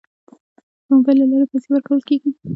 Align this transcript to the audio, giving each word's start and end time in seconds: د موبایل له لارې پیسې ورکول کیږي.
د 0.83 0.87
موبایل 0.95 1.17
له 1.21 1.25
لارې 1.29 1.49
پیسې 1.51 1.67
ورکول 1.71 1.99
کیږي. 2.07 2.29